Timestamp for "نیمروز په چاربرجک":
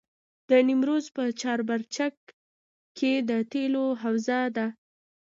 0.67-2.15